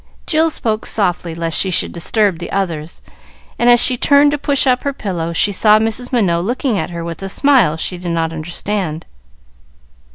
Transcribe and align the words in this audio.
Jill 0.25 0.49
spoke 0.49 0.87
softly 0.87 1.35
lest 1.35 1.59
she 1.59 1.69
should 1.69 1.91
disturb 1.91 2.39
the 2.39 2.51
others, 2.51 3.03
and, 3.59 3.69
as 3.69 3.79
she 3.79 3.97
turned 3.97 4.31
to 4.31 4.39
push 4.39 4.65
up 4.65 4.81
her 4.81 4.93
pillow, 4.93 5.31
she 5.31 5.51
saw 5.51 5.77
Mrs. 5.77 6.11
Minot 6.11 6.43
looking 6.43 6.75
at 6.79 6.89
her 6.89 7.03
with 7.03 7.21
a 7.21 7.29
smile 7.29 7.77
she 7.77 7.99
did 7.99 8.09
not 8.09 8.33
understand. 8.33 9.05